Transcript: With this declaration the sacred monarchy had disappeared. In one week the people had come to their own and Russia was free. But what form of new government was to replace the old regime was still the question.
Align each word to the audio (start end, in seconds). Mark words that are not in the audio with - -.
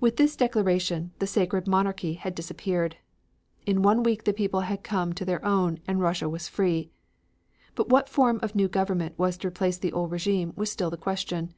With 0.00 0.16
this 0.16 0.34
declaration 0.34 1.12
the 1.18 1.26
sacred 1.26 1.66
monarchy 1.68 2.14
had 2.14 2.34
disappeared. 2.34 2.96
In 3.66 3.82
one 3.82 4.02
week 4.02 4.24
the 4.24 4.32
people 4.32 4.60
had 4.62 4.82
come 4.82 5.12
to 5.12 5.26
their 5.26 5.44
own 5.44 5.78
and 5.86 6.00
Russia 6.00 6.26
was 6.26 6.48
free. 6.48 6.90
But 7.74 7.90
what 7.90 8.08
form 8.08 8.40
of 8.42 8.54
new 8.54 8.68
government 8.68 9.14
was 9.18 9.36
to 9.36 9.48
replace 9.48 9.76
the 9.76 9.92
old 9.92 10.10
regime 10.10 10.54
was 10.56 10.72
still 10.72 10.88
the 10.88 10.96
question. 10.96 11.52